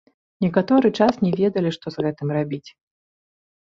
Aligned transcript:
Некаторы 0.45 0.91
час 0.99 1.13
не 1.27 1.31
ведалі, 1.39 1.69
што 1.79 1.87
з 1.97 2.09
гэтым 2.09 2.27
рабіць. 2.41 2.67